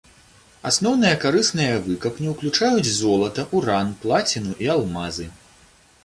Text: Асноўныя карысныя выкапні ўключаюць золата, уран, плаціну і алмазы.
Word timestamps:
Асноўныя 0.69 1.17
карысныя 1.23 1.75
выкапні 1.87 2.31
ўключаюць 2.31 2.93
золата, 3.01 3.45
уран, 3.59 3.91
плаціну 4.05 4.55
і 4.65 4.71
алмазы. 4.77 5.27